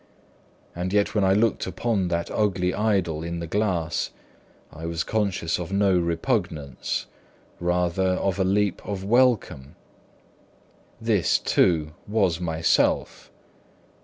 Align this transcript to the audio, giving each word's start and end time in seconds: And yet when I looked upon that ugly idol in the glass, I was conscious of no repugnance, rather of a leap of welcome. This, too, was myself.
And 0.75 0.91
yet 0.93 1.13
when 1.13 1.23
I 1.23 1.33
looked 1.33 1.67
upon 1.67 2.07
that 2.07 2.31
ugly 2.31 2.73
idol 2.73 3.21
in 3.23 3.37
the 3.37 3.45
glass, 3.45 4.09
I 4.73 4.87
was 4.87 5.03
conscious 5.03 5.59
of 5.59 5.71
no 5.71 5.95
repugnance, 5.99 7.05
rather 7.59 8.13
of 8.13 8.39
a 8.39 8.43
leap 8.43 8.83
of 8.83 9.03
welcome. 9.05 9.75
This, 10.99 11.37
too, 11.37 11.91
was 12.07 12.39
myself. 12.39 13.29